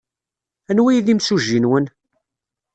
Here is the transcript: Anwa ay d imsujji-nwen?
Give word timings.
Anwa 0.69 0.89
ay 0.91 0.99
d 1.05 1.07
imsujji-nwen? 1.13 1.85